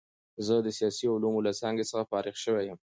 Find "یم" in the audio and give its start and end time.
2.67-2.77